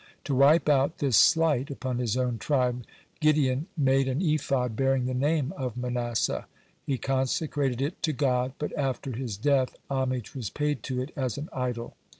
To 0.23 0.33
wipe 0.33 0.67
out 0.67 0.97
this 0.97 1.15
slight 1.15 1.69
upon 1.69 1.99
his 1.99 2.17
own 2.17 2.39
tribe, 2.39 2.85
Gideon 3.19 3.67
made 3.77 4.07
an 4.07 4.19
ephod 4.19 4.75
bearing 4.75 5.05
the 5.05 5.13
name 5.13 5.53
of 5.55 5.77
Manasseh. 5.77 6.47
He 6.87 6.97
consecrated 6.97 7.83
it 7.83 8.01
to 8.01 8.11
God, 8.11 8.53
but 8.57 8.75
after 8.75 9.11
his 9.11 9.37
death 9.37 9.77
homage 9.91 10.33
was 10.33 10.49
paid 10.49 10.81
to 10.85 11.03
it 11.03 11.11
as 11.15 11.37
an 11.37 11.49
idol. 11.53 11.93